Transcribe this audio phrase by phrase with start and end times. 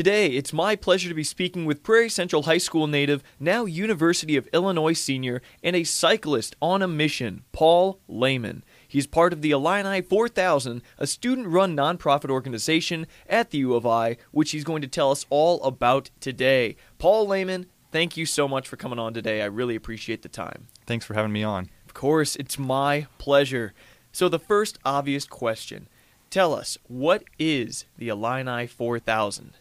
[0.00, 4.34] Today, it's my pleasure to be speaking with Prairie Central High School native, now University
[4.34, 8.64] of Illinois senior, and a cyclist on a mission, Paul Leman.
[8.88, 13.84] He's part of the Illini 4000, a student run nonprofit organization at the U of
[13.84, 16.76] I, which he's going to tell us all about today.
[16.96, 19.42] Paul Leman, thank you so much for coming on today.
[19.42, 20.68] I really appreciate the time.
[20.86, 21.68] Thanks for having me on.
[21.84, 23.74] Of course, it's my pleasure.
[24.12, 25.88] So, the first obvious question
[26.30, 29.56] tell us, what is the Illini 4000?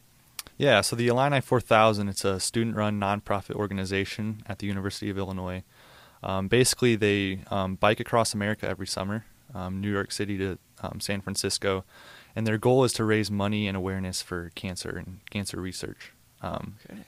[0.59, 5.17] Yeah, so the Illini 4000, it's a student run nonprofit organization at the University of
[5.17, 5.63] Illinois.
[6.21, 10.99] Um, basically, they um, bike across America every summer, um, New York City to um,
[10.99, 11.85] San Francisco,
[12.35, 16.11] and their goal is to raise money and awareness for cancer and cancer research.
[16.41, 17.03] Um, Okay.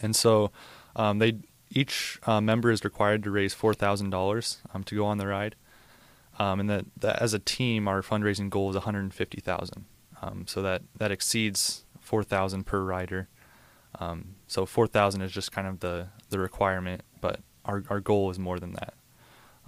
[0.00, 0.50] And so
[0.94, 1.38] um, they
[1.70, 5.54] each uh, member is required to raise four thousand dollars to go on the ride,
[6.38, 9.84] um, and that, that as a team, our fundraising goal is one hundred fifty thousand.
[10.20, 13.28] Um, so that that exceeds four thousand per rider.
[13.98, 18.30] Um, so four thousand is just kind of the the requirement, but our our goal
[18.30, 18.94] is more than that.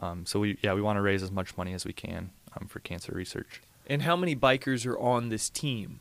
[0.00, 2.68] Um, so we yeah we want to raise as much money as we can um,
[2.68, 3.60] for cancer research.
[3.86, 6.00] And how many bikers are on this team?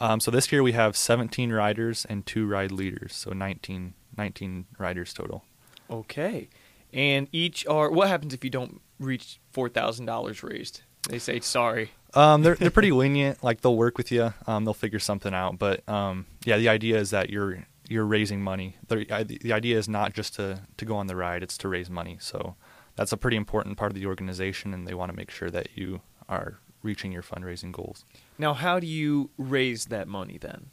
[0.00, 4.66] Um, so this year we have 17 riders and two ride leaders, so 19, 19
[4.78, 5.44] riders total.
[5.90, 6.48] Okay.
[6.92, 7.90] And each are.
[7.90, 10.82] What happens if you don't reach $4,000 raised?
[11.08, 11.92] They say sorry.
[12.14, 13.42] Um, they're they're pretty lenient.
[13.42, 14.34] Like they'll work with you.
[14.46, 15.58] Um, they'll figure something out.
[15.58, 18.76] But um, yeah, the idea is that you're you're raising money.
[18.88, 19.04] The
[19.40, 22.18] the idea is not just to to go on the ride; it's to raise money.
[22.20, 22.56] So
[22.96, 25.68] that's a pretty important part of the organization, and they want to make sure that
[25.76, 28.04] you are reaching your fundraising goals.
[28.38, 30.70] Now, how do you raise that money then?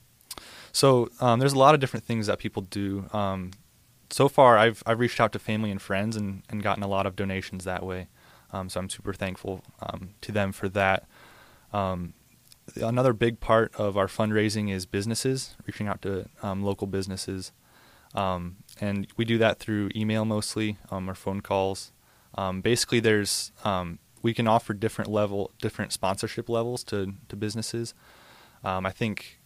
[0.72, 3.08] So um, there's a lot of different things that people do.
[3.12, 3.52] Um,
[4.10, 7.06] so far, I've I've reached out to family and friends and, and gotten a lot
[7.06, 8.08] of donations that way.
[8.52, 11.08] Um, so I'm super thankful um, to them for that.
[11.74, 12.14] Um,
[12.76, 17.52] another big part of our fundraising is businesses, reaching out to um, local businesses,
[18.16, 21.92] um, and we do that through email mostly um, or phone calls.
[22.36, 27.94] Um, basically, there's um, we can offer different level, different sponsorship levels to to businesses.
[28.64, 29.40] Um, I think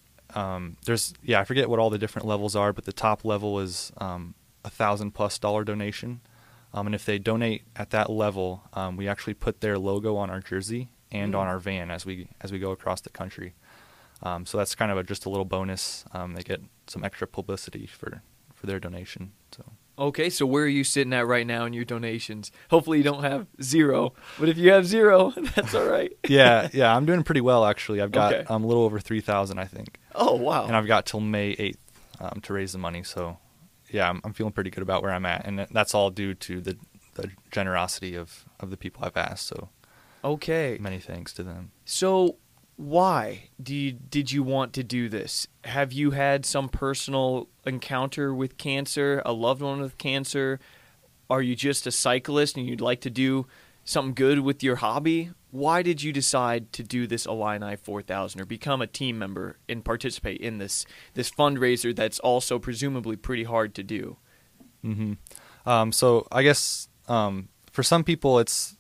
[0.86, 3.92] there's yeah, I forget what all the different levels are, but the top level is
[4.00, 6.22] a thousand plus dollar donation.
[6.74, 8.64] And if they donate at that level,
[8.96, 11.40] we actually put their logo on our jersey and Mm.
[11.40, 13.54] on our van as we as we go across the country.
[14.24, 16.06] Um, so that's kind of a, just a little bonus.
[16.14, 18.22] Um, they get some extra publicity for
[18.56, 19.32] for their donation.
[19.52, 19.64] So
[20.00, 22.52] Okay, so where are you sitting at right now in your donations?
[22.72, 24.14] Hopefully, you don't have zero.
[24.40, 26.12] But if you have zero, that's all right.
[26.28, 28.02] yeah, yeah, I'm doing pretty well actually.
[28.02, 28.46] I've got Okay.
[28.48, 30.66] um, a little over three thousand, I think, Oh, wow.
[30.66, 31.84] and I've got till May eighth
[32.20, 33.04] um, to raise the money.
[33.04, 33.38] So
[33.90, 36.62] yeah, I'm, I'm feeling pretty good about where I'm at, and that's all due to
[36.62, 36.78] the
[37.16, 39.48] the generosity of of the people I've asked.
[39.48, 39.70] So
[40.24, 40.78] okay.
[40.80, 41.72] many thanks to them.
[41.86, 42.38] So,
[42.78, 45.48] why do you, did you want to do this?
[45.66, 50.60] Have you had some personal encounter with cancer, a loved one with cancer?
[51.30, 53.46] Are you just a cyclist and you'd like to do
[53.86, 55.32] something good with your hobby?
[55.52, 59.84] Why did you decide to do this Illini 4000 or become a team member and
[59.84, 64.18] participate in this this fundraiser that's also presumably pretty hard to do?
[64.82, 65.14] hmm
[65.66, 68.78] Um, so I guess um, for some people, it's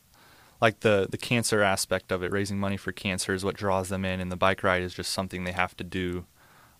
[0.61, 2.31] like the the cancer aspect of it.
[2.31, 5.11] Raising money for cancer is what draws them in, and the bike ride is just
[5.11, 6.25] something they have to do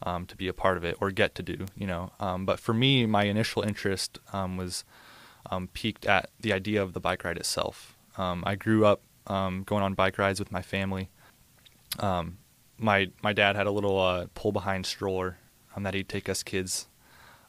[0.04, 1.66] um, to be a part of it or get to do.
[1.76, 2.12] You know.
[2.20, 4.86] Um, but for me, my initial interest um, was
[5.50, 7.98] um, peaked at the idea of the bike ride itself.
[8.18, 11.10] Um, I grew up um, going on bike rides with my family.
[12.78, 15.38] My my dad had a little uh, pull behind stroller
[15.78, 16.88] that he'd take us kids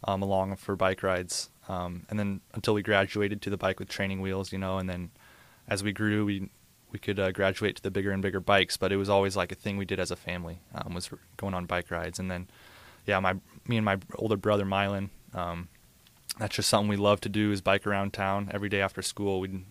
[0.04, 1.50] along for bike rides.
[1.68, 5.10] And then until we graduated to the bike with training wheels, you know, and then
[5.68, 6.48] as we grew, we
[6.90, 8.76] we could uh, graduate to the bigger and bigger bikes.
[8.76, 11.54] But it was always like a thing we did as a family um, was going
[11.54, 12.18] on bike rides.
[12.18, 12.48] And then,
[13.06, 13.34] yeah, my
[13.66, 15.68] me and my older brother Mylan, um,
[16.38, 19.40] that's just something we love to do is bike around town every day after school.
[19.40, 19.64] We'd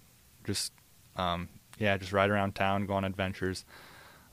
[0.44, 0.74] just
[1.16, 3.66] um, yeah, just ride around town, go on adventures.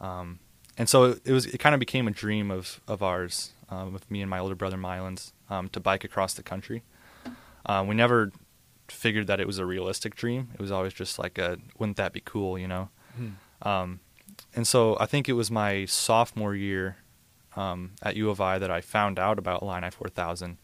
[0.01, 0.39] Um,
[0.77, 4.11] and so it, was it kind of became a dream of of ours um, with
[4.11, 6.83] me and my older brother Mylan's um, to bike across the country.
[7.67, 8.33] Uh, we never
[8.91, 10.49] figured that it was a realistic dream.
[10.55, 12.89] It was always just like a wouldn't that be cool, you know?
[13.63, 14.01] Um,
[14.55, 16.97] and so I think it was my sophomore year
[17.57, 20.59] um, at U of I that I found out about Illini 4000,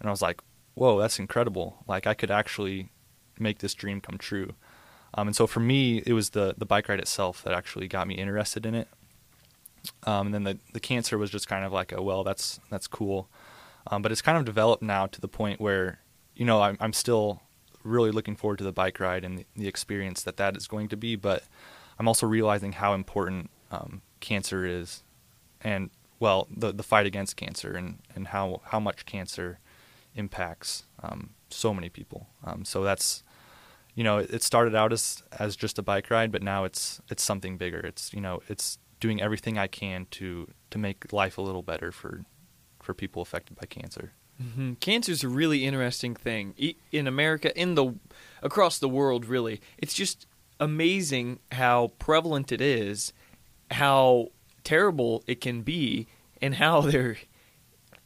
[0.00, 0.40] and I was like,
[0.74, 1.84] "Whoa, that's incredible!
[1.86, 2.90] Like I could actually
[3.38, 4.54] make this dream come true."
[5.14, 8.08] Um, and so for me, it was the the bike ride itself that actually got
[8.08, 8.88] me interested in it.
[10.04, 12.86] Um, and then the the cancer was just kind of like a well, that's that's
[12.88, 13.28] cool,
[13.86, 16.00] um, but it's kind of developed now to the point where
[16.34, 17.42] you know I'm I'm still
[17.82, 20.96] really looking forward to the bike ride and the, experience that that is going to
[20.96, 21.44] be, but
[21.98, 25.02] I'm also realizing how important um, cancer is,
[25.60, 29.58] and well, the the fight against cancer and and how how much cancer
[30.14, 32.28] impacts um, so many people.
[32.44, 33.22] Um, so that's
[33.94, 37.22] you know it started out as as just a bike ride, but now it's it's
[37.22, 37.80] something bigger.
[37.80, 41.92] It's you know it's doing everything I can to to make life a little better
[41.92, 42.24] for
[42.82, 44.12] for people affected by cancer.
[44.40, 44.74] Mm-hmm.
[44.74, 46.54] Cancer is a really interesting thing
[46.92, 47.94] in America, in the
[48.42, 49.26] across the world.
[49.26, 50.26] Really, it's just
[50.58, 53.12] amazing how prevalent it is,
[53.70, 54.28] how
[54.64, 56.06] terrible it can be,
[56.40, 57.18] and how there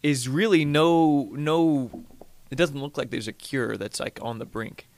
[0.03, 2.05] is really no no.
[2.51, 4.89] It doesn't look like there's a cure that's like on the brink.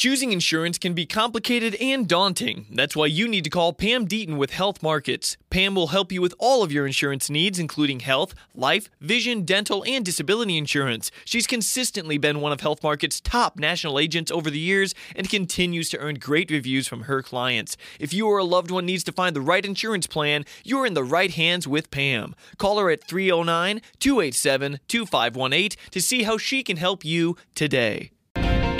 [0.00, 2.64] Choosing insurance can be complicated and daunting.
[2.72, 5.36] That's why you need to call Pam Deaton with Health Markets.
[5.50, 9.84] Pam will help you with all of your insurance needs, including health, life, vision, dental,
[9.86, 11.10] and disability insurance.
[11.26, 15.90] She's consistently been one of Health Market's top national agents over the years and continues
[15.90, 17.76] to earn great reviews from her clients.
[17.98, 20.94] If you or a loved one needs to find the right insurance plan, you're in
[20.94, 22.34] the right hands with Pam.
[22.56, 28.12] Call her at 309 287 2518 to see how she can help you today.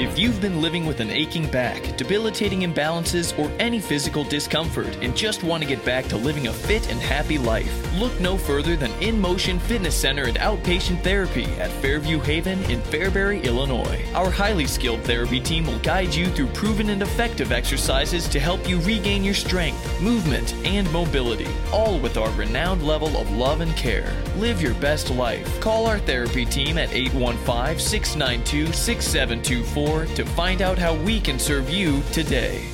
[0.00, 5.14] If you've been living with an aching back, debilitating imbalances, or any physical discomfort and
[5.14, 8.76] just want to get back to living a fit and happy life, look no further
[8.76, 14.02] than In Motion Fitness Center and Outpatient Therapy at Fairview Haven in Fairbury, Illinois.
[14.14, 18.66] Our highly skilled therapy team will guide you through proven and effective exercises to help
[18.66, 23.76] you regain your strength, movement, and mobility, all with our renowned level of love and
[23.76, 24.16] care.
[24.36, 25.60] Live your best life.
[25.60, 31.68] Call our therapy team at 815 692 6724 to find out how we can serve
[31.68, 32.64] you today.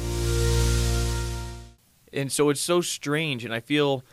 [2.13, 4.05] And so it's so strange, and I feel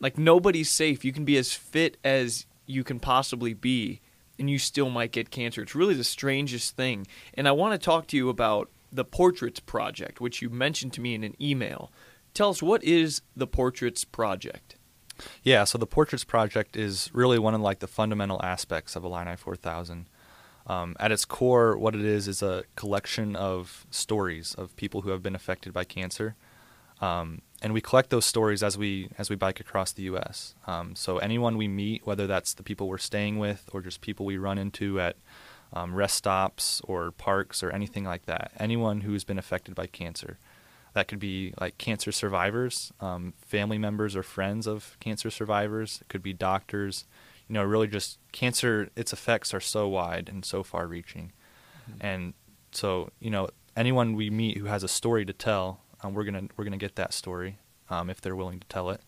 [0.00, 1.04] like nobody's safe.
[1.04, 4.00] You can be as fit as you can possibly be,
[4.38, 5.62] and you still might get cancer.
[5.62, 7.06] It's really the strangest thing.
[7.34, 11.00] And I want to talk to you about the Portraits Project, which you mentioned to
[11.00, 11.90] me in an email.
[12.34, 14.76] Tell us, what is the Portraits Project?
[15.42, 19.36] Yeah, so the Portraits Project is really one of like the fundamental aspects of Illini
[19.36, 20.06] 4000.
[20.66, 25.10] Um, at its core, what it is is a collection of stories of people who
[25.10, 26.36] have been affected by cancer,
[27.00, 30.54] um, and we collect those stories as we as we bike across the U.S.
[30.66, 34.24] Um, so anyone we meet, whether that's the people we're staying with or just people
[34.24, 35.16] we run into at
[35.72, 40.38] um, rest stops or parks or anything like that, anyone who's been affected by cancer,
[40.94, 45.98] that could be like cancer survivors, um, family members or friends of cancer survivors.
[46.02, 47.04] It could be doctors
[47.48, 51.32] you know, really just cancer, its effects are so wide and so far reaching.
[51.90, 52.06] Mm-hmm.
[52.06, 52.34] And
[52.72, 56.48] so, you know, anyone we meet who has a story to tell, um, we're gonna
[56.56, 57.58] we're gonna get that story
[57.90, 59.00] um, if they're willing to tell it,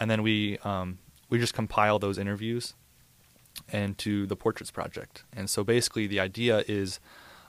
[0.00, 2.74] and then we um, we just compile those interviews
[3.72, 5.24] into the Portraits Project.
[5.32, 7.00] And so basically, the idea is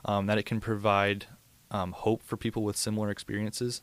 [0.06, 1.26] um, that it can provide
[1.72, 3.82] um, hope for people with similar experiences,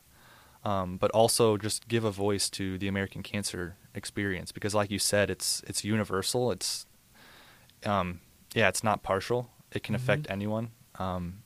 [0.67, 4.99] um, but also just give a voice to the American Cancer experience because, like you
[4.99, 6.51] said, it's it's universal.
[6.51, 6.85] It's
[7.85, 8.19] um,
[8.53, 9.49] yeah, it's not partial.
[9.71, 10.03] It can mm-hmm.
[10.03, 11.43] affect anyone, um,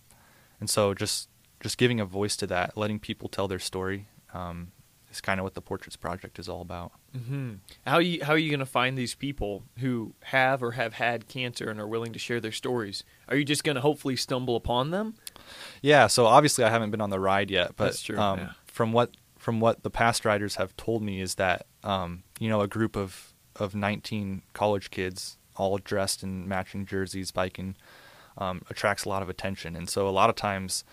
[0.59, 1.29] and so just
[1.59, 4.71] just giving a voice to that, letting people tell their story, um,
[5.12, 6.91] is kind of what the Portraits Project is all about.
[7.15, 7.56] Mm-hmm.
[7.85, 10.94] How are you how are you going to find these people who have or have
[10.94, 13.03] had cancer and are willing to share their stories?
[13.27, 15.15] Are you just going to hopefully stumble upon them?
[15.81, 16.07] Yeah.
[16.07, 18.50] So obviously, I haven't been on the ride yet, but That's true, um, yeah.
[18.71, 22.62] From what from what the past riders have told me is that um, you know
[22.62, 27.75] a group of of 19 college kids all dressed in matching jerseys biking
[28.38, 29.75] um, attracts a lot of attention.
[29.75, 30.86] And so a lot of times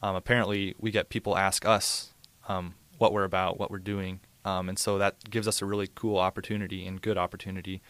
[0.00, 2.14] um, apparently we get people ask us
[2.48, 4.20] um, what we're about what we're doing.
[4.44, 7.82] Um, and so that gives us a really cool opportunity and good opportunity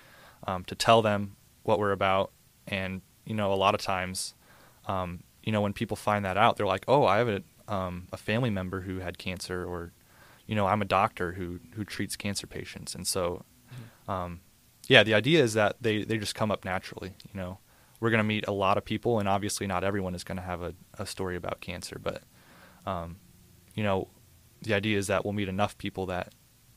[0.47, 2.33] um, to tell them what we're about.
[2.66, 4.35] And you know a lot of times
[5.42, 7.28] you know when people find that out they're like oh i have
[7.68, 9.92] a, a family member who had cancer or
[10.47, 14.11] you know, I'm a doctor who who treats cancer patients, and so, mm-hmm.
[14.11, 14.40] um,
[14.88, 17.14] yeah, the idea is that they they just come up naturally.
[17.33, 17.59] You know,
[18.00, 20.42] we're going to meet a lot of people, and obviously not everyone is going to
[20.42, 22.23] have a, a story about cancer, but,
[22.85, 23.16] um,
[23.75, 24.09] you know,
[24.62, 26.35] the idea is that we'll meet enough people that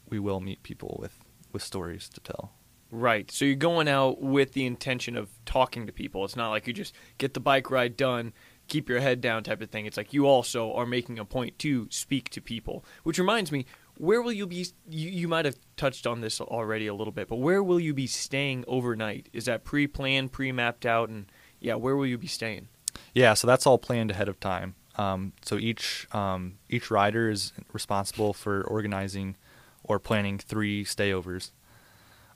[0.10, 1.20] we will meet people with
[1.52, 2.54] with stories to tell.
[2.90, 3.30] Right.
[3.30, 6.24] So you're going out with the intention of talking to people.
[6.24, 8.32] It's not like you just get the bike ride done
[8.68, 9.86] keep your head down type of thing.
[9.86, 12.84] It's like you also are making a point to speak to people.
[13.04, 13.66] Which reminds me,
[13.98, 14.68] where will you be?
[14.90, 17.94] You, you might have touched on this already a little bit, but where will you
[17.94, 19.30] be staying overnight?
[19.34, 21.10] Is that pre planned, pre mapped out?
[21.10, 22.68] And yeah, where will you be staying?
[23.14, 24.76] Yeah, so that's all planned ahead of time.
[24.96, 29.36] Um, so each um, each rider is responsible for organizing
[29.84, 31.52] or planning three stayovers.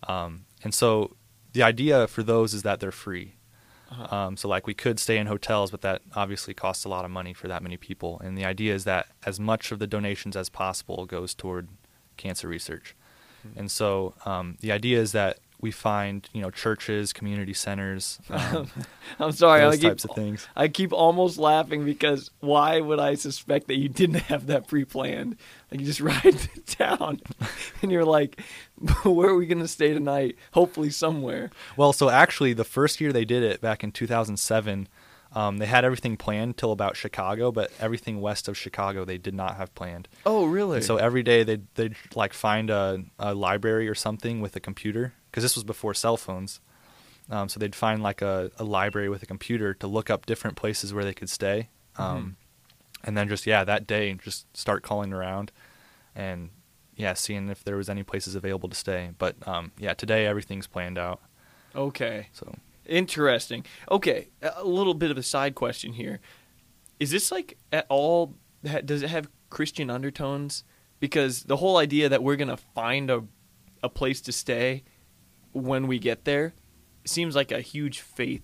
[0.07, 1.15] Um, and so
[1.53, 3.35] the idea for those is that they're free.
[3.91, 4.15] Uh-huh.
[4.15, 7.11] Um, so like we could stay in hotels, but that obviously costs a lot of
[7.11, 8.19] money for that many people.
[8.23, 11.67] And the idea is that as much of the donations as possible goes toward
[12.15, 12.95] cancer research.
[13.55, 18.69] And so um, the idea is that we find you know churches, community centers, um,
[19.19, 19.61] I'm sorry.
[19.61, 20.47] those I keep, types of things.
[20.55, 25.37] I keep almost laughing because why would I suspect that you didn't have that pre-planned?
[25.71, 27.21] Like you just ride to town,
[27.81, 28.41] and you're like,
[29.03, 30.35] "Where are we going to stay tonight?
[30.51, 34.87] Hopefully somewhere." Well, so actually, the first year they did it back in 2007,
[35.33, 39.33] um, they had everything planned till about Chicago, but everything west of Chicago they did
[39.33, 40.09] not have planned.
[40.25, 40.77] Oh, really?
[40.77, 44.59] And so every day they'd, they'd like find a, a library or something with a
[44.59, 46.59] computer because this was before cell phones.
[47.29, 50.57] Um, so they'd find like a, a library with a computer to look up different
[50.57, 51.69] places where they could stay.
[51.97, 52.35] Um,
[53.03, 55.51] And then just, yeah, that day, just start calling around
[56.15, 56.49] and,
[56.95, 59.11] yeah, seeing if there was any places available to stay.
[59.17, 61.19] But, um, yeah, today everything's planned out.
[61.73, 62.27] okay.
[62.33, 62.53] So,
[62.85, 63.65] Interesting.
[63.89, 66.19] Okay, a little bit of a side question here.
[66.99, 68.35] Is this like at all?
[68.83, 70.63] Does it have Christian undertones?
[70.99, 73.23] Because the whole idea that we're gonna find a
[73.81, 74.83] a place to stay
[75.53, 76.53] when we get there
[77.05, 78.43] seems like a huge faith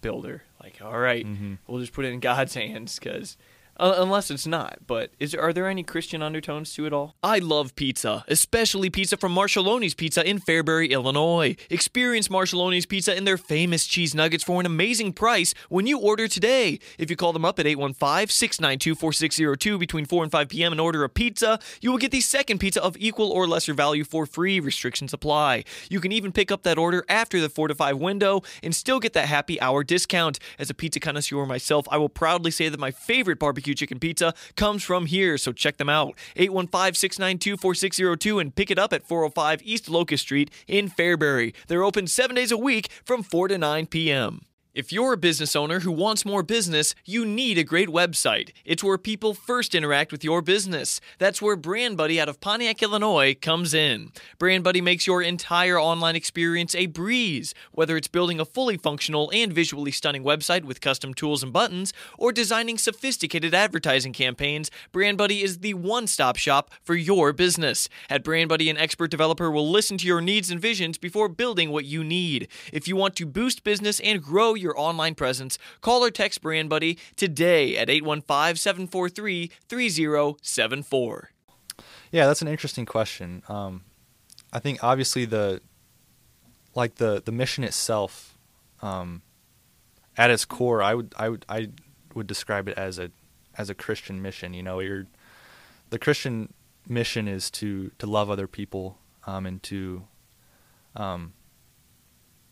[0.00, 0.42] builder.
[0.62, 1.58] Like, all right, Mhm.
[1.66, 3.36] we'll just put it in God's hands because.
[3.78, 7.14] Uh, unless it's not, but is are there any Christian undertones to it all?
[7.22, 11.56] I love pizza, especially pizza from Marchelloni's Pizza in Fairbury, Illinois.
[11.68, 16.26] Experience Marchelloni's Pizza and their famous cheese nuggets for an amazing price when you order
[16.26, 16.78] today.
[16.98, 20.72] If you call them up at 815-692-4602 between 4 and 5 p.m.
[20.72, 24.04] and order a pizza, you will get the second pizza of equal or lesser value
[24.04, 24.58] for free.
[24.58, 25.64] Restrictions apply.
[25.90, 29.00] You can even pick up that order after the 4 to 5 window and still
[29.00, 30.38] get that happy hour discount.
[30.58, 34.32] As a pizza connoisseur myself, I will proudly say that my favorite barbecue chicken pizza
[34.54, 36.14] comes from here, so check them out.
[36.36, 41.52] 815-692-4602 and pick it up at 405 East Locust Street in Fairbury.
[41.66, 44.42] They're open 7 days a week from 4 to 9 p.m.
[44.76, 48.50] If you're a business owner who wants more business, you need a great website.
[48.66, 51.00] It's where people first interact with your business.
[51.16, 54.12] That's where Brand Buddy out of Pontiac, Illinois comes in.
[54.38, 57.54] Brand Buddy makes your entire online experience a breeze.
[57.72, 61.94] Whether it's building a fully functional and visually stunning website with custom tools and buttons,
[62.18, 67.88] or designing sophisticated advertising campaigns, Brand Buddy is the one stop shop for your business.
[68.10, 71.70] At Brand Buddy, an expert developer will listen to your needs and visions before building
[71.70, 72.48] what you need.
[72.74, 76.70] If you want to boost business and grow your online presence, call or text Brand
[76.70, 81.30] Buddy today at 815 743 3074.
[82.10, 83.42] Yeah, that's an interesting question.
[83.48, 83.82] Um,
[84.52, 85.60] I think obviously the
[86.74, 88.38] like the the mission itself,
[88.80, 89.22] um,
[90.16, 91.68] at its core, I would I would I
[92.14, 93.10] would describe it as a
[93.58, 94.54] as a Christian mission.
[94.54, 95.06] You know, you're
[95.90, 96.52] the Christian
[96.88, 100.04] mission is to to love other people um, and to
[100.94, 101.32] um,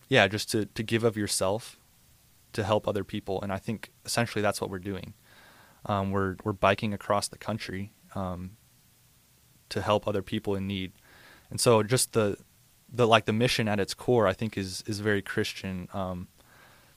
[0.09, 1.79] yeah, just to to give of yourself
[2.55, 5.15] to help other people, and I think essentially that's what we're doing.
[5.87, 7.93] Um, we're we're biking across the country.
[8.15, 8.57] Um,
[9.75, 10.93] to help other people in need.
[11.51, 12.39] And so just the
[12.93, 15.89] the like the mission at its core I think is is very Christian.
[15.93, 16.29] Um,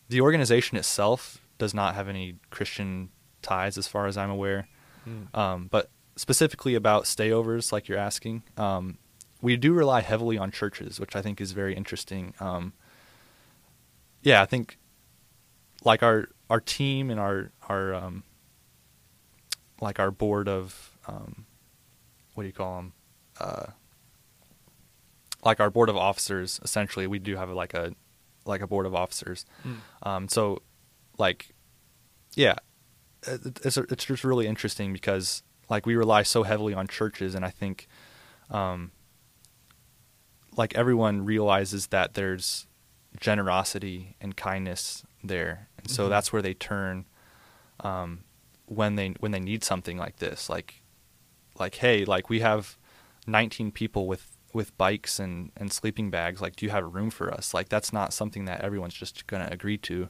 [0.09, 3.09] the organization itself does not have any Christian
[3.41, 4.67] ties as far as I'm aware.
[5.33, 8.97] Um, but specifically about stayovers like you're asking, um,
[9.41, 12.33] we do rely heavily on churches, which I think is very interesting.
[12.41, 12.73] Um,
[14.21, 14.77] yeah, I think
[15.87, 18.23] like our our team and our our um,
[19.81, 21.45] like our board of um,
[22.33, 22.93] what do you call them?
[23.39, 23.67] Uh,
[25.43, 26.59] like our board of officers.
[26.63, 27.93] Essentially, we do have like a
[28.45, 29.45] like a board of officers.
[30.03, 30.61] Um, so,
[31.17, 31.49] like,
[32.35, 32.55] yeah,
[33.25, 37.43] it- it's it's just really interesting because like we rely so heavily on churches, and
[37.45, 37.87] I think,
[38.49, 38.91] um,
[40.55, 42.67] like everyone realizes that there's
[43.19, 46.09] generosity and kindness there, and so Mhm.
[46.09, 47.05] that's where they turn
[47.81, 48.23] um,
[48.65, 50.81] when they when they need something like this, like
[51.59, 52.77] like hey, like we have
[53.27, 56.41] 19 people with with bikes and and sleeping bags.
[56.41, 57.53] Like, do you have room for us?
[57.53, 60.09] Like, that's not something that everyone's just gonna agree to.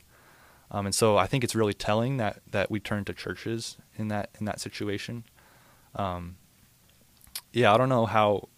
[0.70, 4.08] Um, and so I think it's really telling that that we turn to churches in
[4.10, 5.24] that in that situation.
[5.96, 6.38] Um,
[7.54, 8.50] yeah, I don't know how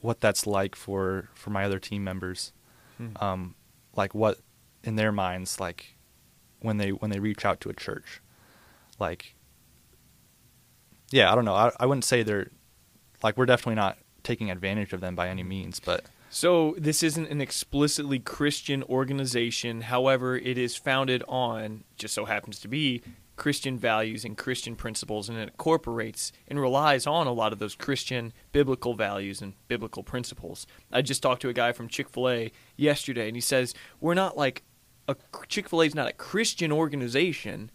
[0.00, 2.52] what that's like for for my other team members.
[2.96, 3.08] Hmm.
[3.20, 3.54] Um,
[3.96, 4.38] like what
[4.84, 5.96] in their minds like
[6.60, 8.20] when they when they reach out to a church,
[8.98, 9.34] like
[11.10, 11.54] yeah, I don't know.
[11.54, 12.50] I I wouldn't say they're
[13.22, 17.30] like we're definitely not taking advantage of them by any means, but So this isn't
[17.30, 19.82] an explicitly Christian organization.
[19.82, 23.02] However, it is founded on just so happens to be
[23.36, 27.74] Christian values and Christian principles, and it incorporates and relies on a lot of those
[27.76, 30.66] Christian biblical values and biblical principles.
[30.92, 34.14] I just talked to a guy from Chick Fil A yesterday, and he says we're
[34.14, 34.64] not like
[35.08, 35.16] a
[35.48, 37.70] Chick Fil A is not a Christian organization,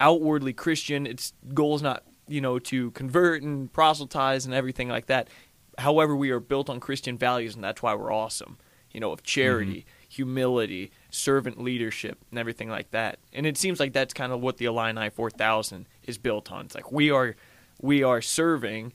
[0.00, 1.06] outwardly Christian.
[1.06, 5.28] Its goal is not you know to convert and proselytize and everything like that.
[5.78, 8.58] however, we are built on Christian values, and that's why we're awesome.
[8.90, 10.08] You know, of charity, mm-hmm.
[10.08, 13.20] humility, servant leadership, and everything like that.
[13.32, 16.64] And it seems like that's kind of what the Illini 4000 is built on.
[16.64, 17.36] It's like we are,
[17.80, 18.92] we are serving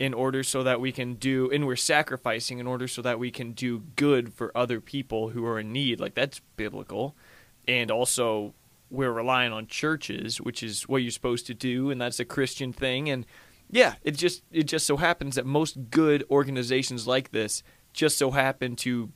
[0.00, 3.30] in order so that we can do, and we're sacrificing in order so that we
[3.30, 6.00] can do good for other people who are in need.
[6.00, 7.14] Like that's biblical,
[7.68, 8.54] and also
[8.88, 12.72] we're relying on churches, which is what you're supposed to do, and that's a Christian
[12.72, 13.10] thing.
[13.10, 13.26] And
[13.70, 18.30] yeah, it just it just so happens that most good organizations like this just so
[18.30, 19.12] happen to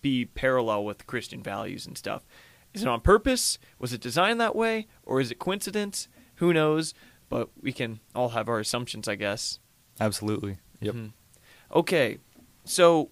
[0.00, 2.24] be parallel with Christian values and stuff.
[2.72, 3.58] Is it on purpose?
[3.78, 4.86] Was it designed that way?
[5.02, 6.08] Or is it coincidence?
[6.36, 6.94] Who knows?
[7.28, 9.58] But we can all have our assumptions, I guess.
[10.00, 10.58] Absolutely.
[10.80, 10.94] Yep.
[10.94, 11.12] Mhm.
[11.72, 12.18] Okay,
[12.64, 13.10] so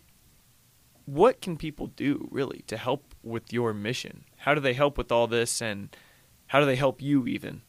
[1.04, 4.24] what can people do really to help with your mission?
[4.38, 5.94] How do they help with all this, and
[6.48, 7.62] how do they help you even?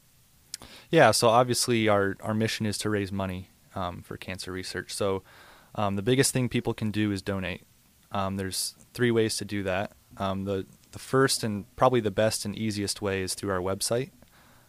[0.90, 4.92] Yeah, so obviously our, our mission is to raise money um, for cancer research.
[4.92, 5.22] So
[5.74, 7.62] um, the biggest thing people can do is donate.
[8.12, 9.92] Um, there's three ways to do that.
[10.16, 14.10] Um, the the first and probably the best and easiest way is through our website,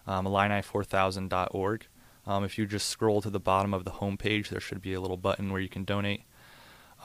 [0.05, 1.87] um, Illini4000.org.
[2.25, 5.01] Um, if you just scroll to the bottom of the homepage, there should be a
[5.01, 6.23] little button where you can donate.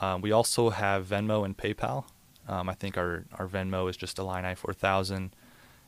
[0.01, 2.05] Um, we also have Venmo and PayPal.
[2.49, 5.31] Um, I think our, our Venmo is just Illini4000,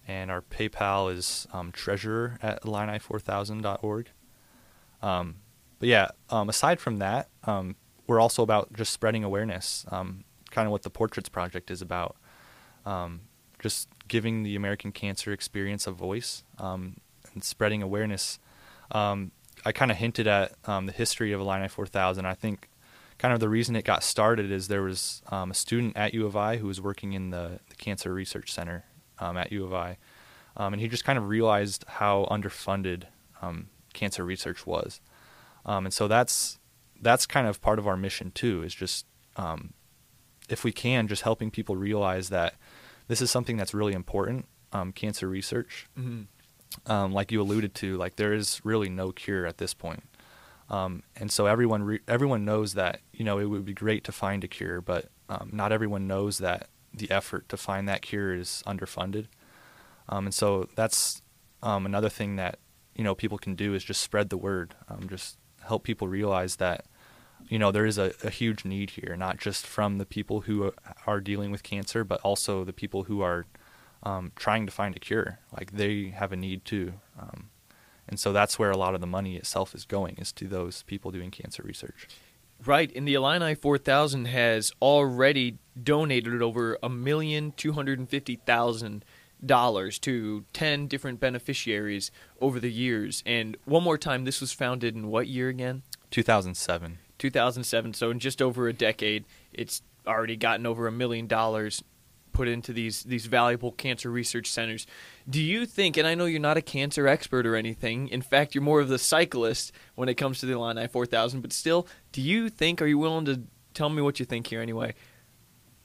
[0.06, 4.08] and our PayPal is um, treasurer at Illini4000.org.
[5.02, 5.36] Um,
[5.78, 10.24] but yeah, um, aside from that, um, we're also about just spreading awareness, kind
[10.66, 12.16] of what the Portraits Project is about.
[13.60, 17.00] Just giving the American cancer experience a voice and
[17.42, 18.38] spreading awareness.
[18.90, 19.32] Um,
[19.64, 22.24] I kind of hinted at um, the history of Illini 4000.
[22.24, 22.68] I think
[23.18, 26.26] kind of the reason it got started is there was um, a student at U
[26.26, 28.84] of I who was working in the, the Cancer Research Center
[29.18, 29.98] um, at U of I,
[30.56, 33.04] um, and he just kind of realized how underfunded
[33.42, 35.00] um, cancer research was,
[35.64, 36.58] and so that's
[37.00, 38.62] that's kind of part of our mission too.
[38.62, 39.06] Is just
[40.48, 42.54] if we can, just helping people realize that
[43.06, 44.46] this is something that's really important.
[44.94, 46.22] Cancer research, Mm-hmm.
[46.86, 50.02] Um, like you alluded to, like there is really no cure at this point.
[50.70, 54.12] Um, and so everyone re- everyone knows that you know it would be great to
[54.12, 58.34] find a cure, but um, not everyone knows that the effort to find that cure
[58.34, 59.26] is underfunded.
[60.08, 61.22] Um, and so that's
[61.62, 62.58] um, another thing that
[62.94, 66.56] you know people can do is just spread the word, um, just help people realize
[66.56, 66.84] that
[67.48, 70.72] you know there is a, a huge need here, not just from the people who
[71.06, 73.46] are dealing with cancer, but also the people who are
[74.02, 75.38] um, trying to find a cure.
[75.56, 76.94] Like they have a need too.
[77.18, 77.50] Um,
[78.08, 80.82] and so that's where a lot of the money itself is going is to those
[80.84, 82.08] people doing cancer research.
[82.64, 88.34] Right, and the Illini 4000 has already donated over a million two hundred and fifty
[88.34, 89.04] thousand
[89.44, 93.22] dollars to ten different beneficiaries over the years.
[93.24, 95.82] And one more time, this was founded in what year again?
[96.10, 96.98] 2007.
[97.18, 97.94] 2007.
[97.94, 101.84] So in just over a decade, it's already gotten over a million dollars
[102.38, 104.86] put into these these valuable cancer research centers.
[105.28, 105.96] Do you think?
[105.96, 108.06] And I know you're not a cancer expert or anything.
[108.06, 111.40] In fact, you're more of the cyclist when it comes to the Illini 4000.
[111.40, 112.80] But still, do you think?
[112.80, 113.42] Are you willing to
[113.74, 114.94] tell me what you think here anyway?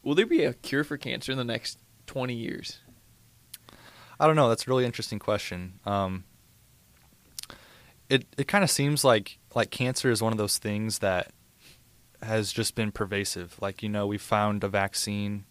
[0.03, 2.81] Will there be a cure for cancer in the next 20 years?
[4.19, 4.49] I don't know.
[4.49, 5.79] That's a really interesting question.
[5.87, 6.23] Um,
[8.09, 11.31] it it kind of seems like like cancer is one of those things that
[12.21, 13.57] has just been pervasive.
[13.59, 15.45] Like you know, we found a vaccine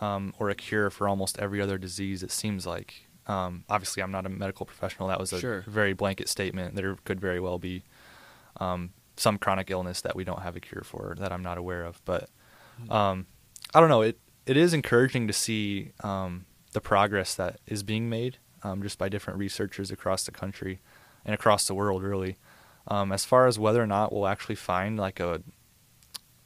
[0.00, 2.22] um, or a cure for almost every other disease.
[2.22, 3.06] It seems like.
[3.26, 5.08] Um, obviously, I'm not a medical professional.
[5.08, 5.60] That was a Sure.
[5.66, 6.74] very blanket statement.
[6.74, 7.82] There could very well be
[8.60, 11.84] um, some chronic illness that we don't have a cure for that I'm not aware
[11.84, 12.02] of.
[12.04, 12.28] But
[12.90, 13.26] um,
[13.74, 14.02] I don't know.
[14.02, 18.98] It it is encouraging to see um, the progress that is being made um, just
[18.98, 20.80] by different researchers across the country
[21.24, 22.36] and across the world, really.
[22.88, 25.40] Um, as far as whether or not we'll actually find like a,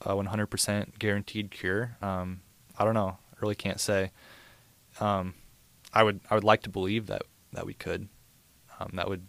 [0.03, 2.43] a 100% guaranteed cure, um,
[2.79, 3.19] I don't know.
[3.41, 4.11] Really can't say.
[5.01, 5.35] Um,
[5.93, 7.23] I would I would like to believe that
[7.53, 8.09] that we could.
[8.81, 9.27] Um, that would,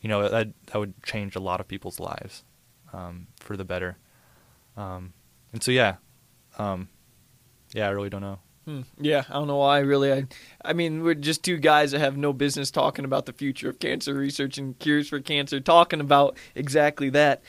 [0.00, 2.44] you know, that that would change a lot of people's lives
[2.92, 3.98] um, for the better.
[4.76, 5.12] Um,
[5.52, 5.96] and so yeah,
[6.58, 6.88] um,
[7.72, 8.38] yeah, I really don't know.
[8.64, 8.82] Hmm.
[8.98, 9.80] Yeah, I don't know why.
[9.80, 10.26] Really, I,
[10.64, 13.78] I mean, we're just two guys that have no business talking about the future of
[13.78, 15.60] cancer research and cures for cancer.
[15.60, 17.42] Talking about exactly that.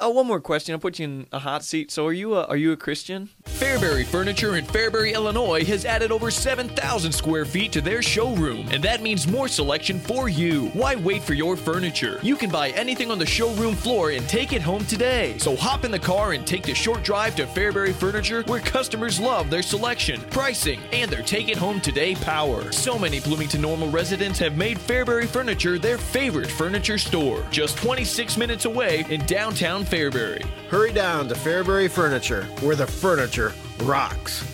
[0.00, 0.72] Oh, one more question.
[0.74, 1.90] I'll put you in a hot seat.
[1.90, 3.30] So, are you a are you a Christian?
[3.44, 8.82] Fairbury Furniture in Fairbury, Illinois has added over 7,000 square feet to their showroom, and
[8.82, 10.66] that means more selection for you.
[10.70, 12.18] Why wait for your furniture?
[12.22, 15.38] You can buy anything on the showroom floor and take it home today.
[15.38, 19.20] So hop in the car and take the short drive to Fairbury Furniture, where customers
[19.20, 22.72] love their selection, pricing, and their take it home today power.
[22.72, 27.46] So many Bloomington Normal residents have made Fairbury Furniture their favorite furniture store.
[27.50, 30.44] Just 26 minutes away in downtown downtown Fairbury.
[30.68, 34.44] Hurry down to Fairbury Furniture, where the furniture rocks.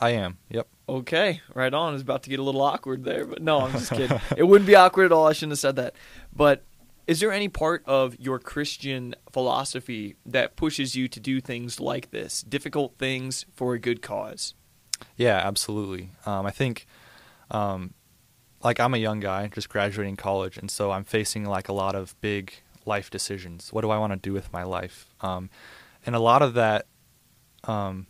[0.00, 0.38] I am.
[0.50, 0.68] Yep.
[0.88, 1.94] Okay, right on.
[1.94, 4.20] It's about to get a little awkward there, but no, I'm just kidding.
[4.36, 5.26] it wouldn't be awkward at all.
[5.26, 5.94] I shouldn't have said that.
[6.34, 6.64] But
[7.06, 12.10] is there any part of your Christian philosophy that pushes you to do things like
[12.10, 14.54] this, difficult things for a good cause?
[15.16, 16.10] Yeah, absolutely.
[16.26, 16.86] Um, I think,
[17.50, 17.94] um,
[18.62, 21.94] like, I'm a young guy just graduating college, and so I'm facing like a lot
[21.94, 22.54] of big
[22.86, 23.72] life decisions.
[23.72, 25.08] What do I want to do with my life?
[25.20, 25.50] Um,
[26.06, 26.86] and a lot of that,
[27.64, 28.06] um,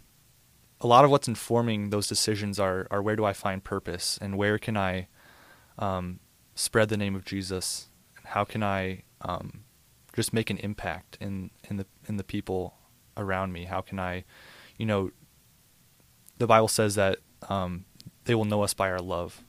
[0.81, 4.37] a lot of what's informing those decisions are are where do I find purpose and
[4.37, 5.09] where can I
[5.79, 6.21] um,
[6.55, 7.89] spread the name of Jesus
[8.25, 9.65] how can I um,
[10.15, 12.75] just make an impact in in the in the people
[13.17, 13.65] around me?
[13.65, 14.25] How can I,
[14.77, 15.11] you know,
[16.39, 17.85] the Bible says that um,
[18.25, 19.43] they will know us by our love,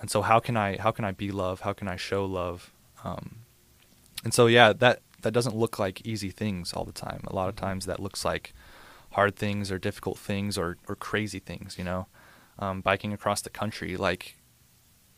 [0.00, 1.60] and so how can I how can I be love?
[1.60, 2.72] How can I show love?
[3.04, 3.45] Um,
[4.26, 7.20] and so yeah, that that doesn't look like easy things all the time.
[7.28, 8.52] A lot of times that looks like
[9.12, 11.78] hard things or difficult things or or crazy things.
[11.78, 12.08] You know,
[12.58, 14.36] um, biking across the country like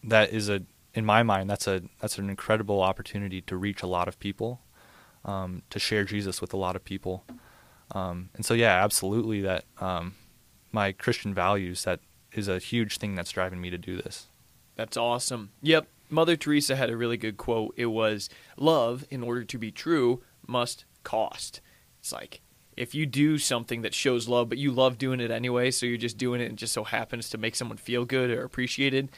[0.05, 3.87] that is a in my mind, that's a that's an incredible opportunity to reach a
[3.87, 4.61] lot of people,
[5.25, 7.25] um, to share Jesus with a lot of people,
[7.93, 10.17] um, and so yeah, absolutely that um,
[10.71, 12.01] my Christian values that
[12.35, 14.27] is a huge thing that's driving me to do this.
[14.77, 15.53] That's awesome.
[15.63, 17.75] Yep, Mother Teresa had a really good quote.
[17.77, 21.61] It was, "Love, in order to be true, must cost."
[22.01, 22.41] It's like
[22.77, 25.97] if you do something that shows love, but you love doing it anyway, so you're
[25.97, 29.11] just doing it and just so happens to make someone feel good or appreciated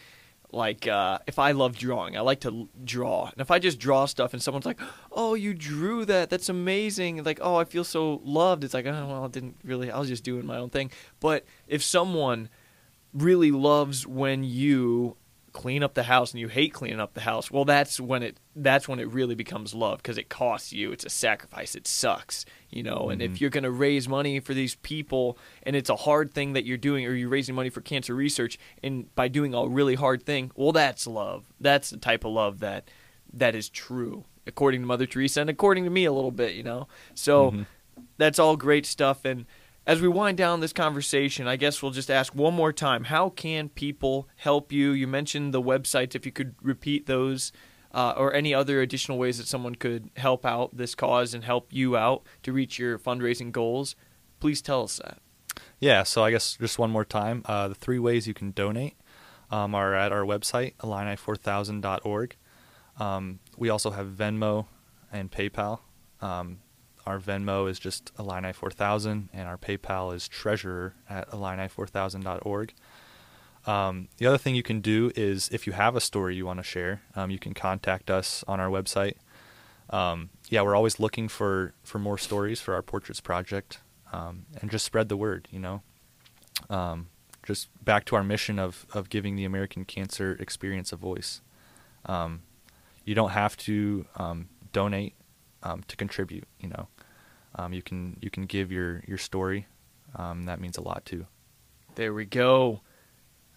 [0.52, 4.06] like uh, if I love drawing, I like to draw, and if I just draw
[4.06, 4.80] stuff and someone's like,
[5.12, 6.30] "Oh, you drew that?
[6.30, 9.90] That's amazing!" Like, "Oh, I feel so loved." It's like, "Oh, well, I didn't really.
[9.90, 12.48] I was just doing my own thing." But if someone
[13.12, 15.16] really loves when you
[15.52, 18.38] clean up the house and you hate cleaning up the house, well, that's when it
[18.54, 20.92] that's when it really becomes love because it costs you.
[20.92, 21.74] It's a sacrifice.
[21.74, 22.98] It sucks, you know.
[22.98, 23.10] Mm-hmm.
[23.10, 23.36] And if mm-hmm.
[23.40, 26.76] you're going to raise money for these people, and it's a hard thing that you're
[26.76, 30.50] doing, or you're raising money for cancer research, and by doing a really hard thing,
[30.54, 31.44] well, that's love.
[31.60, 32.88] That's the type of love that
[33.32, 36.62] that is true, according to Mother Teresa, and according to me a little bit, you
[36.62, 36.88] know.
[37.14, 37.62] So mm-hmm.
[38.18, 39.46] that's all great stuff, and
[39.90, 43.28] as we wind down this conversation, I guess we'll just ask one more time how
[43.28, 44.92] can people help you?
[44.92, 47.50] You mentioned the websites, if you could repeat those,
[47.92, 51.72] uh, or any other additional ways that someone could help out this cause and help
[51.72, 53.96] you out to reach your fundraising goals.
[54.38, 55.18] Please tell us that.
[55.80, 58.94] Yeah, so I guess just one more time uh, the three ways you can donate
[59.50, 62.36] um, are at our website, illini4000.org.
[63.00, 64.66] Um, we also have Venmo
[65.12, 65.80] and PayPal.
[66.20, 66.60] Um,
[67.06, 72.74] our Venmo is just Illini4000, and our PayPal is treasurer at Illini4000.org.
[73.66, 76.58] Um, the other thing you can do is if you have a story you want
[76.58, 79.14] to share, um, you can contact us on our website.
[79.90, 83.80] Um, yeah, we're always looking for, for more stories for our portraits project
[84.12, 85.82] um, and just spread the word, you know.
[86.68, 87.08] Um,
[87.42, 91.40] just back to our mission of, of giving the American cancer experience a voice.
[92.06, 92.42] Um,
[93.04, 94.06] you don't have to
[94.72, 95.14] donate
[95.62, 96.44] um, to contribute.
[96.58, 96.88] You know,
[97.56, 99.66] um, you can you can give your your story.
[100.16, 101.26] Um, that means a lot too.
[101.94, 102.80] There we go.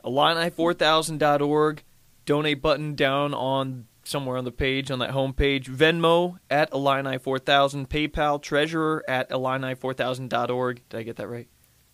[0.04, 1.84] Illini4000.org.
[2.26, 5.68] Donate button down on somewhere on the page on that home page.
[5.68, 7.88] Venmo at Illini4000.
[7.88, 10.82] PayPal treasurer at Illini4000.org.
[10.90, 11.48] Did I get that right?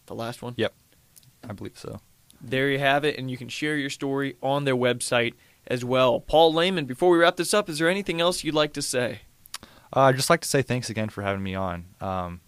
[0.06, 0.54] The last one.
[0.58, 0.74] Yep,
[1.48, 2.00] I believe so.
[2.42, 5.34] There you have it, and you can share your story on their website
[5.68, 6.20] as well.
[6.20, 9.22] Paul Leman, before we wrap this up, is there anything else you'd like to say?
[9.96, 11.86] Uh, I'd just like to say thanks again for having me on.
[12.00, 12.42] Um,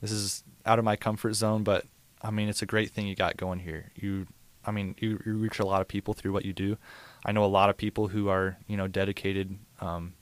[0.00, 1.84] this is out of my comfort zone, but
[2.22, 3.90] I mean, it's a great thing you got going here.
[3.94, 4.26] You,
[4.64, 6.76] I mean, you, you reach a lot of people through what you do.
[7.24, 10.14] I know a lot of people who are, you know, dedicated, um,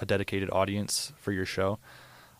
[0.00, 1.78] a dedicated audience for your show.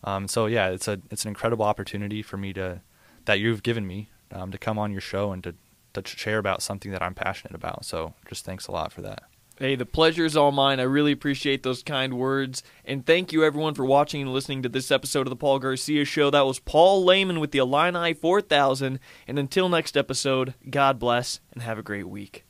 [0.04, 2.80] Um, so yeah, it's a it's an incredible opportunity for me to
[3.24, 5.54] that you've given me um, to come on your show and to
[5.94, 7.84] to share about something that I'm passionate about.
[7.84, 9.24] So just thanks a lot for that.
[9.58, 10.80] Hey, the pleasure is all mine.
[10.80, 12.62] I really appreciate those kind words.
[12.84, 16.04] And thank you, everyone, for watching and listening to this episode of The Paul Garcia
[16.04, 16.28] Show.
[16.28, 18.98] That was Paul Leman with the Illini 4000.
[19.26, 22.45] And until next episode, God bless and have a great week.